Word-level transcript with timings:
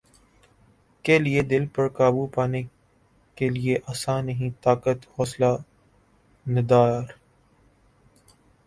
کے 1.05 1.15
لیے 1.19 1.41
دل 1.51 1.63
پر 1.73 1.85
قابو 1.97 2.25
پانے 2.35 2.61
کیلئے 3.37 3.75
آسان 3.91 4.25
نہیں 4.25 4.49
طاقت 4.63 4.99
حوصلہ 5.15 5.51
ندارد 6.45 7.09